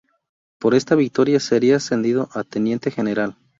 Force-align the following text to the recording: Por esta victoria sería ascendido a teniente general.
Por 0.59 0.73
esta 0.73 0.95
victoria 0.95 1.39
sería 1.39 1.75
ascendido 1.75 2.27
a 2.33 2.43
teniente 2.43 2.89
general. 2.89 3.37